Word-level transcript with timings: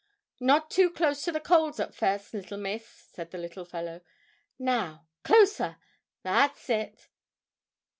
"Not 0.39 0.71
too 0.71 0.89
close 0.89 1.23
to 1.25 1.31
the 1.31 1.39
coals 1.39 1.79
at 1.79 1.93
first, 1.93 2.33
Little 2.33 2.57
Miss," 2.57 2.87
said 2.89 3.29
the 3.29 3.37
little 3.37 3.65
fellow. 3.65 4.01
"Now, 4.57 5.05
closer! 5.23 5.77
That's 6.23 6.71
it!" 6.71 7.07